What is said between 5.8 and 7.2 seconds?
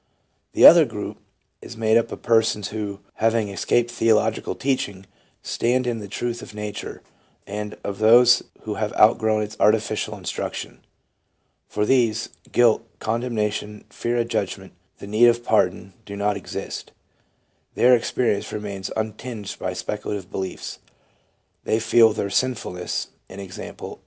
in the truth of nature,